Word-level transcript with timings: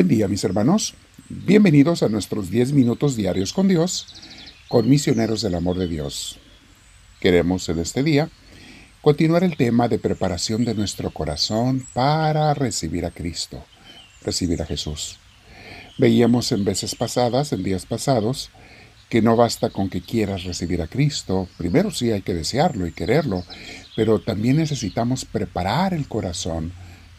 Buen 0.00 0.08
día 0.08 0.28
mis 0.28 0.44
hermanos, 0.44 0.94
bienvenidos 1.28 2.02
a 2.02 2.08
nuestros 2.08 2.48
10 2.48 2.72
minutos 2.72 3.16
diarios 3.16 3.52
con 3.52 3.68
Dios, 3.68 4.06
con 4.66 4.88
misioneros 4.88 5.42
del 5.42 5.54
amor 5.54 5.76
de 5.76 5.88
Dios. 5.88 6.38
Queremos 7.20 7.68
en 7.68 7.80
este 7.80 8.02
día 8.02 8.30
continuar 9.02 9.44
el 9.44 9.58
tema 9.58 9.88
de 9.88 9.98
preparación 9.98 10.64
de 10.64 10.74
nuestro 10.74 11.10
corazón 11.10 11.86
para 11.92 12.54
recibir 12.54 13.04
a 13.04 13.10
Cristo, 13.10 13.62
recibir 14.22 14.62
a 14.62 14.64
Jesús. 14.64 15.18
Veíamos 15.98 16.50
en 16.52 16.64
veces 16.64 16.94
pasadas, 16.94 17.52
en 17.52 17.62
días 17.62 17.84
pasados, 17.84 18.48
que 19.10 19.20
no 19.20 19.36
basta 19.36 19.68
con 19.68 19.90
que 19.90 20.00
quieras 20.00 20.44
recibir 20.44 20.80
a 20.80 20.86
Cristo, 20.86 21.46
primero 21.58 21.90
sí 21.90 22.10
hay 22.10 22.22
que 22.22 22.32
desearlo 22.32 22.86
y 22.86 22.92
quererlo, 22.92 23.44
pero 23.96 24.18
también 24.18 24.56
necesitamos 24.56 25.26
preparar 25.26 25.92
el 25.92 26.08
corazón, 26.08 26.72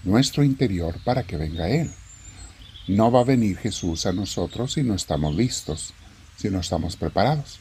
nuestro 0.04 0.44
interior, 0.44 0.96
para 1.06 1.22
que 1.22 1.38
venga 1.38 1.70
Él. 1.70 1.92
No 2.88 3.12
va 3.12 3.22
a 3.22 3.26
venir 3.26 3.58
Jesús 3.58 4.06
a 4.08 4.14
nosotros 4.14 4.74
si 4.74 4.84
no 4.84 4.96
estamos 4.96 5.36
listos, 5.36 5.94
si 6.38 6.50
no 6.50 6.60
estamos 6.60 6.96
preparados. 6.96 7.60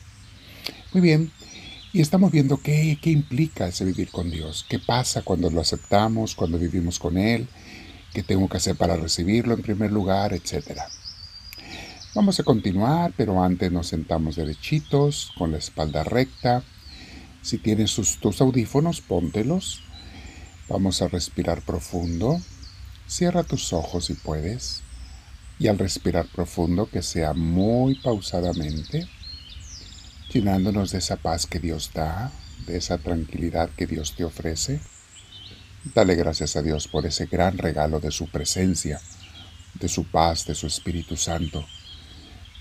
Muy 0.92 1.02
bien, 1.02 1.30
y 1.92 2.00
estamos 2.00 2.32
viendo 2.32 2.56
qué, 2.56 2.98
qué 3.02 3.10
implica 3.10 3.68
ese 3.68 3.84
vivir 3.84 4.10
con 4.10 4.30
Dios, 4.30 4.64
qué 4.68 4.78
pasa 4.78 5.22
cuando 5.22 5.50
lo 5.50 5.60
aceptamos, 5.60 6.34
cuando 6.34 6.58
vivimos 6.58 6.98
con 6.98 7.18
Él, 7.18 7.48
qué 8.14 8.22
tengo 8.22 8.48
que 8.48 8.56
hacer 8.56 8.76
para 8.76 8.96
recibirlo 8.96 9.54
en 9.54 9.62
primer 9.62 9.92
lugar, 9.92 10.32
etc. 10.32 10.80
Vamos 12.14 12.40
a 12.40 12.42
continuar, 12.42 13.12
pero 13.16 13.42
antes 13.42 13.70
nos 13.70 13.88
sentamos 13.88 14.36
derechitos, 14.36 15.32
con 15.36 15.52
la 15.52 15.58
espalda 15.58 16.02
recta. 16.02 16.64
Si 17.42 17.58
tienes 17.58 17.94
tus 17.94 18.40
audífonos, 18.40 19.00
póntelos. 19.00 19.82
Vamos 20.68 21.02
a 21.02 21.08
respirar 21.08 21.62
profundo. 21.62 22.40
Cierra 23.06 23.44
tus 23.44 23.72
ojos 23.72 24.06
si 24.06 24.14
puedes 24.14 24.82
y 25.60 25.68
al 25.68 25.78
respirar 25.78 26.26
profundo 26.26 26.88
que 26.88 27.02
sea 27.02 27.34
muy 27.34 27.94
pausadamente, 27.96 29.06
llenándonos 30.32 30.90
de 30.90 30.98
esa 30.98 31.16
paz 31.16 31.46
que 31.46 31.60
Dios 31.60 31.90
da, 31.92 32.32
de 32.66 32.78
esa 32.78 32.96
tranquilidad 32.96 33.68
que 33.76 33.86
Dios 33.86 34.16
te 34.16 34.24
ofrece. 34.24 34.80
Dale 35.94 36.14
gracias 36.14 36.56
a 36.56 36.62
Dios 36.62 36.88
por 36.88 37.04
ese 37.04 37.26
gran 37.26 37.58
regalo 37.58 38.00
de 38.00 38.10
su 38.10 38.26
presencia, 38.28 39.02
de 39.74 39.88
su 39.88 40.04
paz, 40.04 40.46
de 40.46 40.54
su 40.54 40.66
Espíritu 40.66 41.18
Santo. 41.18 41.66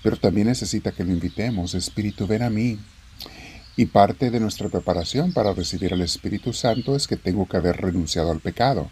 Pero 0.02 0.18
también 0.18 0.48
necesita 0.48 0.92
que 0.92 1.04
lo 1.04 1.12
invitemos, 1.12 1.72
Espíritu, 1.72 2.26
ven 2.26 2.42
a 2.42 2.50
mí. 2.50 2.78
Y 3.76 3.86
parte 3.86 4.30
de 4.30 4.40
nuestra 4.40 4.68
preparación 4.68 5.32
para 5.32 5.54
recibir 5.54 5.94
al 5.94 6.02
Espíritu 6.02 6.52
Santo 6.52 6.94
es 6.94 7.06
que 7.06 7.16
tengo 7.16 7.48
que 7.48 7.56
haber 7.56 7.78
renunciado 7.78 8.30
al 8.30 8.40
pecado 8.40 8.90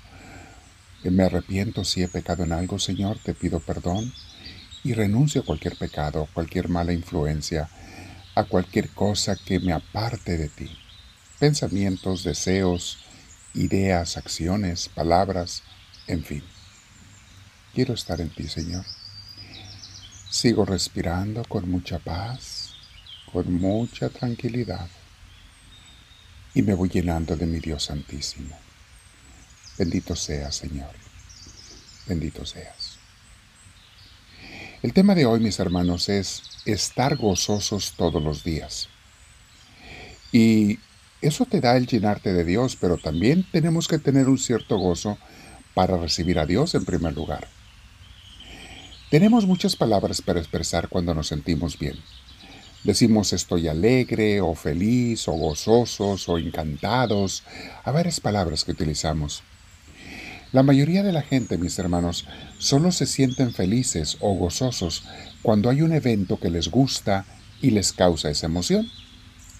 me 1.05 1.25
arrepiento 1.25 1.85
si 1.85 2.03
he 2.03 2.09
pecado 2.09 2.45
en 2.45 2.53
algo, 2.53 2.79
Señor, 2.79 3.19
te 3.19 3.35
pido 3.35 3.61
perdón 3.61 4.13
y 4.83 4.95
renuncio 4.95 5.41
a 5.41 5.45
cualquier 5.45 5.77
pecado, 5.77 6.29
cualquier 6.33 6.69
mala 6.69 6.93
influencia, 6.93 7.69
a 8.35 8.45
cualquier 8.45 8.91
cosa 8.91 9.37
que 9.37 9.61
me 9.61 9.73
aparte 9.73 10.37
de 10.37 10.49
ti. 10.49 10.77
Pensamientos, 11.39 12.25
deseos, 12.25 12.99
ideas, 13.55 14.17
acciones, 14.17 14.89
palabras, 14.89 15.63
en 16.07 16.25
fin. 16.25 16.43
Quiero 17.75 17.95
estar 17.95 18.21
en 18.21 18.31
ti, 18.31 18.49
Señor. 18.49 18.85
Sigo 20.31 20.65
respirando 20.65 21.45
con 21.45 21.71
mucha 21.71 21.99
paz, 21.99 22.75
con 23.33 23.53
mucha 23.53 24.09
tranquilidad, 24.09 24.89
y 26.55 26.63
me 26.63 26.75
voy 26.75 26.89
llenando 26.89 27.37
de 27.37 27.47
mi 27.47 27.61
Dios 27.61 27.85
Santísimo. 27.85 28.68
Bendito 29.79 30.17
seas, 30.17 30.57
Señor. 30.57 30.91
Bendito 32.07 32.45
seas. 32.45 32.99
El 34.83 34.93
tema 34.93 35.15
de 35.15 35.25
hoy, 35.25 35.41
mis 35.41 35.61
hermanos, 35.61 36.09
es 36.09 36.43
estar 36.65 37.17
gozosos 37.17 37.95
todos 37.97 38.23
los 38.23 38.43
días. 38.43 38.89
Y 40.33 40.79
eso 41.21 41.47
te 41.47 41.61
da 41.61 41.77
el 41.77 41.87
llenarte 41.87 42.33
de 42.33 42.45
Dios, 42.45 42.77
pero 42.81 42.97
también 42.97 43.47
tenemos 43.51 43.89
que 43.89 43.99
tener 43.99 44.29
un 44.29 44.39
cierto 44.39 44.79
gozo 44.79 45.19
para 45.75 45.97
recibir 45.97 46.39
a 46.39 46.47
Dios 46.47 46.75
en 46.75 46.85
primer 46.85 47.15
lugar. 47.15 47.49
Tenemos 49.11 49.47
muchas 49.47 49.75
palabras 49.75 50.21
para 50.21 50.41
expresar 50.41 50.89
cuando 50.89 51.15
nos 51.15 51.29
sentimos 51.29 51.79
bien. 51.79 51.97
Decimos 52.85 53.33
estoy 53.33 53.69
alegre 53.69 54.41
o 54.41 54.55
feliz 54.55 55.27
o 55.29 55.33
gozosos 55.33 56.29
o 56.29 56.39
encantados, 56.39 57.43
a 57.85 57.91
varias 57.91 58.21
palabras 58.21 58.65
que 58.65 58.73
utilizamos. 58.73 59.43
La 60.51 60.63
mayoría 60.63 61.03
de 61.03 61.13
la 61.13 61.21
gente, 61.21 61.59
mis 61.59 61.79
hermanos, 61.79 62.27
solo 62.59 62.91
se 62.91 63.05
sienten 63.05 63.53
felices 63.53 64.17
o 64.21 64.33
gozosos 64.33 65.05
cuando 65.43 65.69
hay 65.69 65.83
un 65.83 65.93
evento 65.93 66.41
que 66.41 66.49
les 66.49 66.71
gusta 66.71 67.27
y 67.61 67.71
les 67.71 67.93
causa 67.93 68.31
esa 68.31 68.47
emoción. 68.47 68.89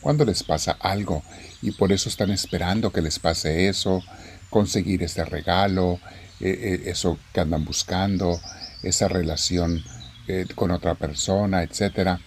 Cuando 0.01 0.25
les 0.25 0.43
pasa 0.43 0.79
algo 0.81 1.23
y 1.61 1.73
por 1.73 1.93
eso 1.93 2.09
están 2.09 2.31
esperando 2.31 2.91
que 2.91 3.03
les 3.03 3.19
pase 3.19 3.69
eso, 3.69 4.03
conseguir 4.49 5.03
ese 5.03 5.27
regalo, 5.27 6.01
eh, 6.41 6.59
eh, 6.59 6.83
eso 6.87 7.19
que 7.35 7.41
andan 7.41 7.67
buscando, 7.67 8.41
esa 8.83 9.09
relación 9.09 9.85
eh, 10.27 10.47
con 10.55 10.71
otra 10.71 10.95
persona, 10.95 11.63
etc. 11.63 12.19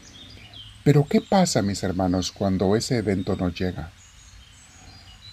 Pero 0.84 1.08
¿qué 1.10 1.20
pasa, 1.22 1.64
mis 1.64 1.82
hermanos, 1.82 2.32
cuando 2.32 2.76
ese 2.76 2.98
evento 2.98 3.36
no 3.36 3.50
llega? 3.50 3.92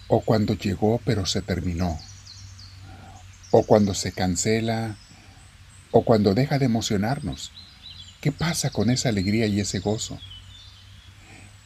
O 0.07 0.23
cuando 0.23 0.55
llegó 0.55 0.99
pero 1.05 1.27
se 1.27 1.43
terminó 1.43 1.99
o 3.51 3.63
cuando 3.63 3.95
se 3.95 4.13
cancela, 4.13 4.97
o 5.91 6.03
cuando 6.03 6.35
deja 6.35 6.59
de 6.59 6.67
emocionarnos. 6.67 7.53
¿Qué 8.21 8.33
pasa 8.33 8.71
con 8.71 8.91
esa 8.91 9.09
alegría 9.09 9.47
y 9.47 9.61
ese 9.61 9.79
gozo? 9.79 10.19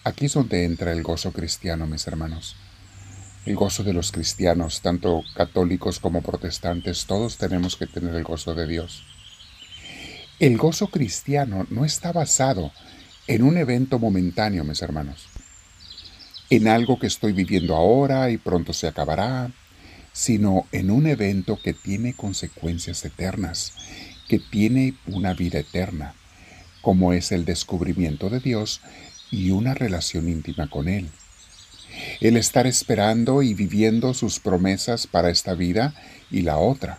Aquí 0.04 0.26
es 0.26 0.34
donde 0.34 0.64
entra 0.64 0.92
el 0.92 1.02
gozo 1.02 1.32
cristiano, 1.32 1.86
mis 1.86 2.06
hermanos. 2.06 2.56
El 3.44 3.56
gozo 3.56 3.82
de 3.82 3.92
los 3.92 4.12
cristianos, 4.12 4.80
tanto 4.82 5.22
católicos 5.34 5.98
como 5.98 6.22
protestantes, 6.22 7.06
todos 7.06 7.38
tenemos 7.38 7.76
que 7.76 7.86
tener 7.86 8.14
el 8.14 8.22
gozo 8.22 8.54
de 8.54 8.66
Dios. 8.66 9.04
El 10.38 10.58
gozo 10.58 10.88
cristiano 10.88 11.66
no 11.70 11.84
está 11.84 12.12
basado 12.12 12.72
en 13.26 13.42
un 13.42 13.56
evento 13.56 13.98
momentáneo, 13.98 14.64
mis 14.64 14.82
hermanos, 14.82 15.26
en 16.50 16.68
algo 16.68 16.98
que 16.98 17.06
estoy 17.06 17.32
viviendo 17.32 17.76
ahora 17.76 18.30
y 18.30 18.38
pronto 18.38 18.72
se 18.72 18.88
acabará, 18.88 19.52
sino 20.12 20.66
en 20.72 20.90
un 20.90 21.06
evento 21.06 21.58
que 21.62 21.72
tiene 21.72 22.14
consecuencias 22.14 23.04
eternas, 23.04 23.72
que 24.28 24.38
tiene 24.38 24.94
una 25.06 25.32
vida 25.34 25.58
eterna, 25.58 26.14
como 26.82 27.12
es 27.12 27.32
el 27.32 27.44
descubrimiento 27.44 28.28
de 28.28 28.40
Dios 28.40 28.80
y 29.30 29.50
una 29.50 29.74
relación 29.74 30.28
íntima 30.28 30.68
con 30.68 30.88
Él. 30.88 31.08
El 32.20 32.36
estar 32.36 32.66
esperando 32.66 33.42
y 33.42 33.54
viviendo 33.54 34.14
sus 34.14 34.40
promesas 34.40 35.06
para 35.06 35.30
esta 35.30 35.54
vida 35.54 35.94
y 36.30 36.42
la 36.42 36.58
otra. 36.58 36.98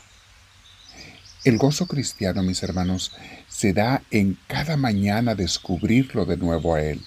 El 1.44 1.58
gozo 1.58 1.88
cristiano, 1.88 2.42
mis 2.42 2.64
hermanos, 2.64 3.12
se 3.48 3.74
da 3.74 4.04
en 4.12 4.38
cada 4.48 4.78
mañana 4.78 5.36
descubrirlo 5.36 6.26
de 6.26 6.38
nuevo 6.38 6.76
a 6.76 6.82
Él 6.82 7.02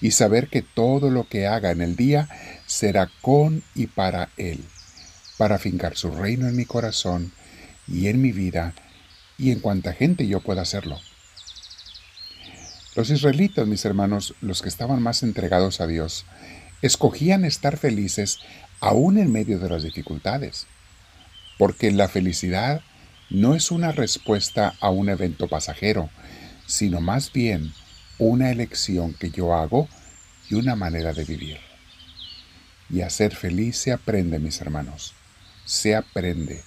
y 0.00 0.10
saber 0.10 0.48
que 0.48 0.62
todo 0.62 1.10
lo 1.10 1.26
que 1.26 1.46
haga 1.46 1.70
en 1.70 1.80
el 1.80 1.96
día 1.96 2.28
será 2.66 3.10
con 3.22 3.62
y 3.74 3.86
para 3.86 4.28
Él 4.36 4.62
para 5.42 5.58
fincar 5.58 5.96
su 5.96 6.12
reino 6.12 6.46
en 6.46 6.54
mi 6.54 6.66
corazón 6.66 7.32
y 7.88 8.06
en 8.06 8.22
mi 8.22 8.30
vida 8.30 8.74
y 9.36 9.50
en 9.50 9.58
cuanta 9.58 9.92
gente 9.92 10.28
yo 10.28 10.38
pueda 10.38 10.62
hacerlo. 10.62 11.00
Los 12.94 13.10
israelitas, 13.10 13.66
mis 13.66 13.84
hermanos, 13.84 14.36
los 14.40 14.62
que 14.62 14.68
estaban 14.68 15.02
más 15.02 15.24
entregados 15.24 15.80
a 15.80 15.88
Dios, 15.88 16.26
escogían 16.80 17.44
estar 17.44 17.76
felices 17.76 18.38
aún 18.78 19.18
en 19.18 19.32
medio 19.32 19.58
de 19.58 19.68
las 19.68 19.82
dificultades, 19.82 20.68
porque 21.58 21.90
la 21.90 22.06
felicidad 22.06 22.80
no 23.28 23.56
es 23.56 23.72
una 23.72 23.90
respuesta 23.90 24.76
a 24.78 24.90
un 24.90 25.08
evento 25.08 25.48
pasajero, 25.48 26.08
sino 26.68 27.00
más 27.00 27.32
bien 27.32 27.72
una 28.16 28.52
elección 28.52 29.12
que 29.12 29.32
yo 29.32 29.56
hago 29.56 29.88
y 30.48 30.54
una 30.54 30.76
manera 30.76 31.12
de 31.12 31.24
vivir. 31.24 31.58
Y 32.88 33.00
a 33.00 33.10
ser 33.10 33.34
feliz 33.34 33.76
se 33.76 33.90
aprende, 33.90 34.38
mis 34.38 34.60
hermanos 34.60 35.16
se 35.64 35.94
aprende. 35.94 36.62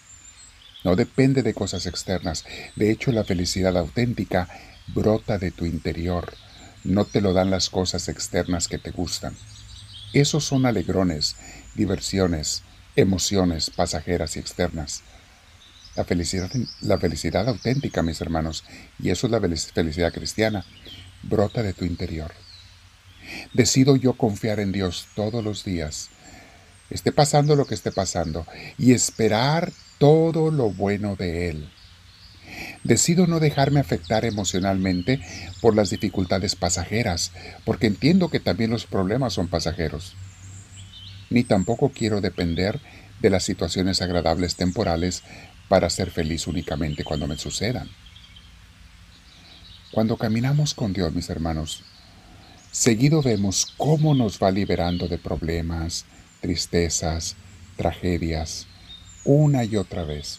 No 0.83 0.95
depende 0.95 1.41
de 1.41 1.53
cosas 1.53 1.85
externas. 1.85 2.45
De 2.75 2.91
hecho, 2.91 3.11
la 3.11 3.23
felicidad 3.23 3.75
auténtica 3.77 4.47
brota 4.87 5.37
de 5.37 5.51
tu 5.51 5.65
interior. 5.65 6.33
No 6.83 7.05
te 7.05 7.21
lo 7.21 7.33
dan 7.33 7.49
las 7.49 7.69
cosas 7.69 8.07
externas 8.07 8.67
que 8.67 8.77
te 8.77 8.91
gustan. 8.91 9.35
Esos 10.13 10.45
son 10.45 10.65
alegrones, 10.65 11.35
diversiones, 11.73 12.61
emociones 12.95 13.69
pasajeras 13.69 14.35
y 14.35 14.39
externas. 14.39 15.01
La 15.95 16.05
felicidad, 16.05 16.51
la 16.81 16.97
felicidad 16.99 17.47
auténtica, 17.47 18.03
mis 18.03 18.21
hermanos, 18.21 18.63
y 18.99 19.09
eso 19.09 19.27
es 19.27 19.31
la 19.31 19.41
felicidad 19.41 20.13
cristiana, 20.13 20.65
brota 21.23 21.63
de 21.63 21.73
tu 21.73 21.85
interior. 21.85 22.31
Decido 23.53 23.95
yo 23.95 24.13
confiar 24.13 24.59
en 24.59 24.71
Dios 24.71 25.07
todos 25.15 25.43
los 25.43 25.63
días 25.63 26.09
esté 26.89 27.11
pasando 27.11 27.55
lo 27.55 27.65
que 27.65 27.75
esté 27.75 27.91
pasando, 27.91 28.45
y 28.77 28.93
esperar 28.93 29.71
todo 29.97 30.51
lo 30.51 30.71
bueno 30.71 31.15
de 31.15 31.49
Él. 31.49 31.69
Decido 32.83 33.27
no 33.27 33.39
dejarme 33.39 33.79
afectar 33.79 34.25
emocionalmente 34.25 35.19
por 35.61 35.75
las 35.75 35.89
dificultades 35.89 36.55
pasajeras, 36.55 37.31
porque 37.63 37.87
entiendo 37.87 38.29
que 38.29 38.39
también 38.39 38.69
los 38.69 38.85
problemas 38.85 39.33
son 39.33 39.47
pasajeros. 39.47 40.15
Ni 41.29 41.43
tampoco 41.43 41.89
quiero 41.89 42.21
depender 42.21 42.79
de 43.19 43.29
las 43.29 43.43
situaciones 43.43 44.01
agradables 44.01 44.55
temporales 44.55 45.23
para 45.67 45.89
ser 45.89 46.11
feliz 46.11 46.47
únicamente 46.47 47.03
cuando 47.03 47.27
me 47.27 47.37
sucedan. 47.37 47.89
Cuando 49.91 50.17
caminamos 50.17 50.73
con 50.73 50.93
Dios, 50.93 51.13
mis 51.13 51.29
hermanos, 51.29 51.83
seguido 52.71 53.21
vemos 53.21 53.73
cómo 53.77 54.13
nos 54.13 54.39
va 54.39 54.51
liberando 54.51 55.07
de 55.07 55.17
problemas, 55.17 56.05
tristezas, 56.45 57.37
tragedias, 57.75 58.67
una 59.23 59.63
y 59.63 59.77
otra 59.77 60.03
vez, 60.03 60.37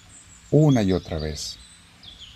una 0.53 0.85
y 0.85 0.93
otra 0.93 1.19
vez. 1.19 1.59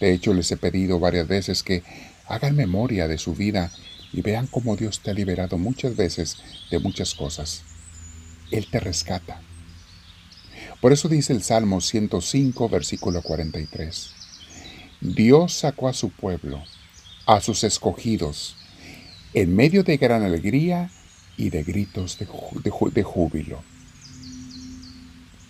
De 0.00 0.12
hecho, 0.12 0.34
les 0.34 0.50
he 0.50 0.56
pedido 0.56 0.98
varias 0.98 1.28
veces 1.28 1.62
que 1.62 1.84
hagan 2.26 2.56
memoria 2.56 3.06
de 3.06 3.16
su 3.16 3.32
vida 3.36 3.70
y 4.12 4.22
vean 4.22 4.48
cómo 4.48 4.74
Dios 4.74 5.02
te 5.04 5.12
ha 5.12 5.14
liberado 5.14 5.56
muchas 5.56 5.94
veces 5.94 6.38
de 6.68 6.80
muchas 6.80 7.14
cosas. 7.14 7.62
Él 8.50 8.66
te 8.68 8.80
rescata. 8.80 9.40
Por 10.80 10.92
eso 10.92 11.08
dice 11.08 11.32
el 11.32 11.44
Salmo 11.44 11.80
105, 11.80 12.68
versículo 12.68 13.22
43. 13.22 14.10
Dios 15.00 15.52
sacó 15.52 15.86
a 15.86 15.92
su 15.92 16.10
pueblo, 16.10 16.60
a 17.24 17.40
sus 17.40 17.62
escogidos, 17.62 18.56
en 19.32 19.54
medio 19.54 19.84
de 19.84 19.96
gran 19.96 20.24
alegría 20.24 20.90
y 21.36 21.50
de 21.50 21.62
gritos 21.62 22.18
de, 22.18 23.02
júbilo. 23.02 23.62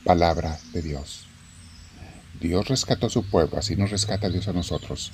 Palabra 0.05 0.59
de 0.73 0.83
Dios. 0.83 1.27
Dios 2.41 2.69
rescató 2.69 3.07
a 3.07 3.11
su 3.11 3.25
pueblo, 3.25 3.59
así 3.59 3.77
nos 3.77 3.91
rescata 3.91 4.31
Dios 4.31 4.49
a 4.49 4.53
nosotros, 4.53 5.13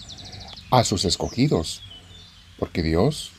a 0.70 0.84
sus 0.84 1.04
escogidos, 1.04 1.82
porque 2.58 2.82
Dios 2.82 3.32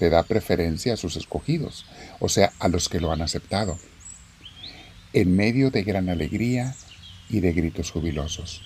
le 0.00 0.10
da 0.10 0.22
preferencia 0.22 0.94
a 0.94 0.96
sus 0.96 1.16
escogidos, 1.16 1.84
o 2.20 2.28
sea, 2.28 2.52
a 2.58 2.68
los 2.68 2.88
que 2.88 3.00
lo 3.00 3.12
han 3.12 3.22
aceptado, 3.22 3.78
en 5.12 5.36
medio 5.36 5.70
de 5.70 5.82
gran 5.82 6.08
alegría 6.08 6.74
y 7.28 7.40
de 7.40 7.52
gritos 7.52 7.90
jubilosos. 7.90 8.62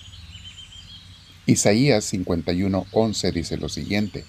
Isaías 1.45 2.05
51:11 2.05 3.31
dice 3.33 3.57
lo 3.57 3.69
siguiente: 3.69 4.25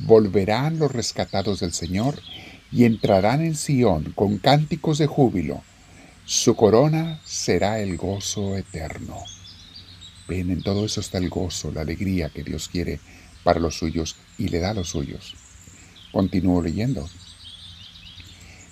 Volverán 0.00 0.78
los 0.78 0.92
rescatados 0.92 1.60
del 1.60 1.72
Señor 1.72 2.20
y 2.70 2.84
entrarán 2.84 3.40
en 3.40 3.54
Sión 3.54 4.12
con 4.14 4.38
cánticos 4.38 4.98
de 4.98 5.06
júbilo. 5.06 5.62
Su 6.24 6.54
corona 6.54 7.20
será 7.24 7.80
el 7.80 7.96
gozo 7.96 8.56
eterno. 8.56 9.16
Ven, 10.28 10.50
en 10.50 10.62
todo 10.62 10.84
eso 10.84 11.00
está 11.00 11.18
el 11.18 11.30
gozo, 11.30 11.72
la 11.72 11.80
alegría 11.80 12.28
que 12.28 12.44
Dios 12.44 12.68
quiere 12.68 13.00
para 13.42 13.60
los 13.60 13.78
suyos 13.78 14.16
y 14.36 14.48
le 14.48 14.58
da 14.58 14.70
a 14.70 14.74
los 14.74 14.90
suyos. 14.90 15.36
Continúo 16.12 16.62
leyendo. 16.62 17.08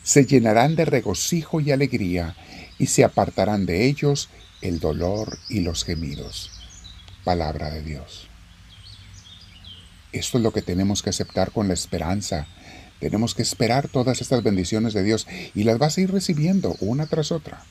Se 0.02 0.26
llenarán 0.26 0.76
de 0.76 0.84
regocijo 0.84 1.60
y 1.60 1.72
alegría 1.72 2.37
y 2.78 2.87
se 2.87 3.04
apartarán 3.04 3.64
de 3.64 3.87
ellos 3.87 4.28
el 4.60 4.81
dolor 4.81 5.38
y 5.48 5.60
los 5.60 5.84
gemidos. 5.84 6.50
Palabra 7.25 7.70
de 7.70 7.82
Dios. 7.82 8.28
Esto 10.12 10.38
es 10.38 10.44
lo 10.44 10.52
que 10.52 10.62
tenemos 10.62 11.02
que 11.02 11.10
aceptar 11.10 11.50
con 11.52 11.69
la 11.69 11.75
esperanza. 11.75 12.46
Tenemos 13.00 13.34
que 13.34 13.43
esperar 13.43 13.88
todas 13.88 14.20
estas 14.20 14.43
bendiciones 14.43 14.94
de 14.94 15.02
Dios 15.02 15.26
y 15.54 15.64
las 15.64 15.78
vas 15.78 15.98
a 15.98 16.00
ir 16.00 16.10
recibiendo 16.10 16.76
una 16.81 17.06
tras 17.06 17.32
otra. 17.32 17.62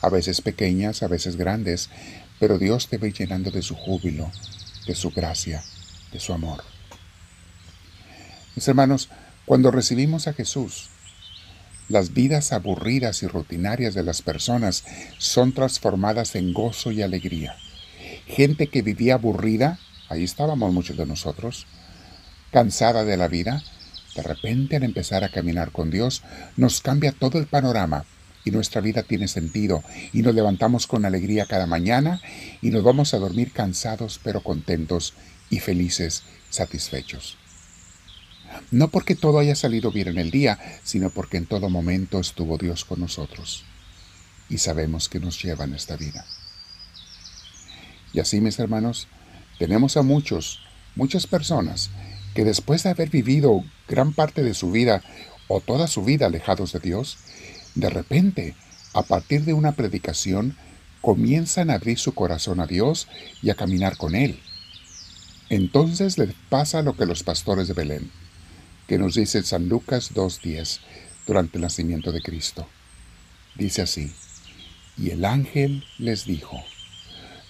A 0.00 0.08
veces 0.08 0.40
pequeñas, 0.40 1.02
a 1.02 1.08
veces 1.08 1.36
grandes, 1.36 1.90
pero 2.38 2.58
Dios 2.58 2.88
te 2.88 2.98
va 2.98 3.08
llenando 3.08 3.50
de 3.50 3.62
su 3.62 3.74
júbilo, 3.74 4.30
de 4.86 4.94
su 4.94 5.10
gracia, 5.10 5.64
de 6.12 6.20
su 6.20 6.32
amor. 6.32 6.62
Mis 8.54 8.68
hermanos, 8.68 9.08
cuando 9.44 9.70
recibimos 9.70 10.28
a 10.28 10.32
Jesús, 10.32 10.90
las 11.88 12.14
vidas 12.14 12.52
aburridas 12.52 13.22
y 13.22 13.26
rutinarias 13.26 13.94
de 13.94 14.02
las 14.02 14.22
personas 14.22 14.84
son 15.18 15.52
transformadas 15.52 16.34
en 16.34 16.52
gozo 16.52 16.90
y 16.90 17.02
alegría. 17.02 17.56
Gente 18.26 18.66
que 18.66 18.82
vivía 18.82 19.14
aburrida, 19.14 19.78
ahí 20.08 20.24
estábamos 20.24 20.72
muchos 20.72 20.96
de 20.96 21.06
nosotros, 21.06 21.66
cansada 22.50 23.04
de 23.04 23.16
la 23.16 23.28
vida, 23.28 23.62
de 24.16 24.22
repente 24.22 24.76
al 24.76 24.82
empezar 24.82 25.24
a 25.24 25.28
caminar 25.28 25.70
con 25.70 25.90
Dios 25.90 26.22
nos 26.56 26.80
cambia 26.80 27.12
todo 27.12 27.38
el 27.38 27.46
panorama 27.46 28.04
y 28.44 28.50
nuestra 28.50 28.80
vida 28.80 29.02
tiene 29.02 29.28
sentido 29.28 29.84
y 30.12 30.22
nos 30.22 30.34
levantamos 30.34 30.86
con 30.86 31.04
alegría 31.04 31.46
cada 31.46 31.66
mañana 31.66 32.20
y 32.62 32.70
nos 32.70 32.82
vamos 32.82 33.12
a 33.12 33.18
dormir 33.18 33.52
cansados 33.52 34.18
pero 34.22 34.40
contentos 34.40 35.12
y 35.50 35.60
felices, 35.60 36.22
satisfechos. 36.48 37.36
No 38.70 38.88
porque 38.88 39.14
todo 39.14 39.38
haya 39.38 39.54
salido 39.54 39.90
bien 39.92 40.08
en 40.08 40.18
el 40.18 40.30
día, 40.30 40.58
sino 40.82 41.10
porque 41.10 41.36
en 41.36 41.46
todo 41.46 41.68
momento 41.68 42.18
estuvo 42.20 42.56
Dios 42.56 42.84
con 42.84 43.00
nosotros 43.00 43.64
y 44.48 44.58
sabemos 44.58 45.08
que 45.08 45.20
nos 45.20 45.42
lleva 45.42 45.64
en 45.64 45.74
esta 45.74 45.96
vida. 45.96 46.24
Y 48.12 48.20
así, 48.20 48.40
mis 48.40 48.58
hermanos, 48.58 49.08
tenemos 49.58 49.96
a 49.96 50.02
muchos, 50.02 50.60
muchas 50.94 51.26
personas 51.26 51.90
que 52.36 52.44
después 52.44 52.82
de 52.82 52.90
haber 52.90 53.08
vivido 53.08 53.64
gran 53.88 54.12
parte 54.12 54.42
de 54.42 54.52
su 54.52 54.70
vida 54.70 55.02
o 55.48 55.62
toda 55.62 55.86
su 55.86 56.04
vida 56.04 56.26
alejados 56.26 56.70
de 56.72 56.80
Dios, 56.80 57.16
de 57.74 57.88
repente, 57.88 58.54
a 58.92 59.02
partir 59.02 59.46
de 59.46 59.54
una 59.54 59.72
predicación, 59.72 60.54
comienzan 61.00 61.70
a 61.70 61.74
abrir 61.74 61.98
su 61.98 62.12
corazón 62.12 62.60
a 62.60 62.66
Dios 62.66 63.08
y 63.40 63.48
a 63.48 63.54
caminar 63.54 63.96
con 63.96 64.14
Él. 64.14 64.38
Entonces 65.48 66.18
les 66.18 66.34
pasa 66.50 66.82
lo 66.82 66.94
que 66.94 67.06
los 67.06 67.22
pastores 67.22 67.68
de 67.68 67.74
Belén, 67.74 68.10
que 68.86 68.98
nos 68.98 69.14
dice 69.14 69.42
San 69.42 69.70
Lucas 69.70 70.12
2.10 70.12 70.80
durante 71.26 71.56
el 71.56 71.62
nacimiento 71.62 72.12
de 72.12 72.20
Cristo. 72.20 72.68
Dice 73.54 73.80
así, 73.80 74.12
y 74.98 75.08
el 75.08 75.24
ángel 75.24 75.84
les 75.98 76.26
dijo, 76.26 76.62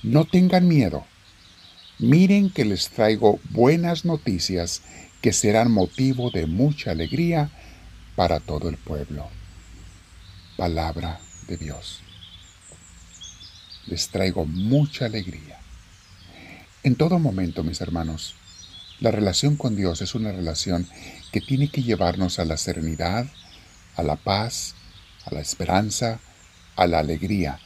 no 0.04 0.26
tengan 0.26 0.68
miedo, 0.68 1.04
miren 1.98 2.50
que 2.50 2.64
les 2.64 2.90
traigo 2.90 3.40
buenas 3.50 4.04
noticias 4.04 4.82
que 5.20 5.32
serán 5.32 5.70
motivo 5.70 6.30
de 6.30 6.46
mucha 6.46 6.90
alegría 6.90 7.50
para 8.14 8.40
todo 8.40 8.68
el 8.68 8.76
pueblo 8.76 9.28
palabra 10.56 11.20
de 11.46 11.56
Dios. 11.56 12.00
Les 13.86 14.08
traigo 14.08 14.46
mucha 14.46 15.04
alegría. 15.04 15.58
En 16.82 16.96
todo 16.96 17.18
momento, 17.18 17.62
mis 17.62 17.80
hermanos, 17.80 18.34
la 19.00 19.10
relación 19.10 19.56
con 19.56 19.76
Dios 19.76 20.00
es 20.00 20.14
una 20.14 20.32
relación 20.32 20.88
que 21.30 21.40
tiene 21.40 21.68
que 21.68 21.82
llevarnos 21.82 22.38
a 22.38 22.44
la 22.44 22.56
serenidad, 22.56 23.26
a 23.96 24.02
la 24.02 24.16
paz, 24.16 24.74
a 25.24 25.34
la 25.34 25.40
esperanza, 25.40 26.20
a 26.74 26.86
la 26.86 27.00
alegría. 27.00 27.60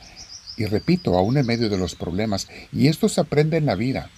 Y 0.56 0.64
repito, 0.66 1.16
aún 1.16 1.36
en 1.38 1.46
medio 1.46 1.68
de 1.68 1.78
los 1.78 1.94
problemas, 1.94 2.48
y 2.72 2.88
esto 2.88 3.08
se 3.08 3.20
aprende 3.20 3.56
en 3.56 3.66
la 3.66 3.76
vida. 3.76 4.10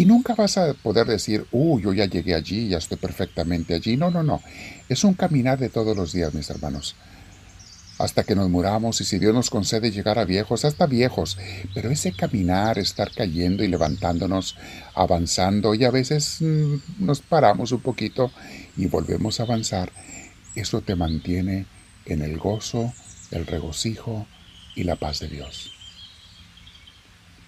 Y 0.00 0.06
nunca 0.06 0.34
vas 0.34 0.56
a 0.56 0.72
poder 0.72 1.06
decir, 1.06 1.44
uh, 1.52 1.78
yo 1.78 1.92
ya 1.92 2.06
llegué 2.06 2.34
allí, 2.34 2.68
ya 2.68 2.78
estoy 2.78 2.96
perfectamente 2.96 3.74
allí. 3.74 3.98
No, 3.98 4.10
no, 4.10 4.22
no. 4.22 4.40
Es 4.88 5.04
un 5.04 5.12
caminar 5.12 5.58
de 5.58 5.68
todos 5.68 5.94
los 5.94 6.14
días, 6.14 6.32
mis 6.32 6.48
hermanos 6.48 6.96
hasta 7.98 8.24
que 8.24 8.34
nos 8.34 8.48
muramos 8.48 9.02
y 9.02 9.04
si 9.04 9.18
Dios 9.18 9.34
nos 9.34 9.50
concede 9.50 9.90
llegar 9.90 10.18
a 10.18 10.24
viejos, 10.24 10.64
hasta 10.64 10.86
viejos. 10.86 11.36
Pero 11.74 11.90
ese 11.90 12.12
caminar, 12.12 12.78
estar 12.78 13.12
cayendo 13.12 13.62
y 13.62 13.68
levantándonos, 13.68 14.56
avanzando 14.94 15.74
y 15.74 15.84
a 15.84 15.90
veces 15.90 16.38
mm, 16.40 16.76
nos 16.98 17.20
paramos 17.20 17.72
un 17.72 17.80
poquito 17.80 18.32
y 18.78 18.86
volvemos 18.86 19.38
a 19.38 19.42
avanzar, 19.42 19.92
eso 20.54 20.80
te 20.80 20.96
mantiene 20.96 21.66
en 22.06 22.22
el 22.22 22.38
gozo, 22.38 22.90
el 23.32 23.46
regocijo 23.46 24.26
y 24.74 24.84
la 24.84 24.96
paz 24.96 25.20
de 25.20 25.28
Dios. 25.28 25.70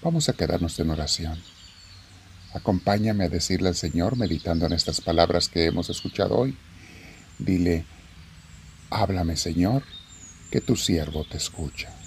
Vamos 0.02 0.28
a 0.28 0.35
quedarnos 0.35 0.78
en 0.78 0.90
oración. 0.90 1.38
Acompáñame 2.54 3.25
a 3.25 3.28
decirle 3.28 3.68
al 3.68 3.75
Señor, 3.75 4.16
meditando 4.16 4.66
en 4.66 4.73
estas 4.73 5.00
palabras 5.00 5.49
que 5.49 5.66
hemos 5.66 5.88
escuchado 5.88 6.37
hoy. 6.37 6.56
Dile, 7.38 7.85
háblame 8.90 9.37
Señor, 9.37 9.82
que 10.50 10.61
tu 10.61 10.76
siervo 10.76 11.25
te 11.25 11.38
escucha. 11.38 12.01